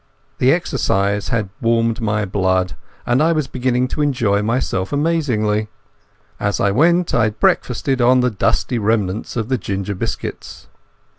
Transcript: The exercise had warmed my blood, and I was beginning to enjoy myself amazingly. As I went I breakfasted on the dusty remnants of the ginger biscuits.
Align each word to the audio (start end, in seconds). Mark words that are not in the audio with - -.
The 0.39 0.51
exercise 0.51 1.27
had 1.29 1.49
warmed 1.61 2.01
my 2.01 2.25
blood, 2.25 2.73
and 3.05 3.21
I 3.21 3.33
was 3.33 3.45
beginning 3.45 3.87
to 3.89 4.01
enjoy 4.01 4.41
myself 4.41 4.91
amazingly. 4.91 5.67
As 6.39 6.59
I 6.59 6.71
went 6.71 7.13
I 7.13 7.29
breakfasted 7.29 8.01
on 8.01 8.21
the 8.21 8.31
dusty 8.31 8.79
remnants 8.79 9.35
of 9.35 9.47
the 9.47 9.59
ginger 9.59 9.93
biscuits. 9.93 10.65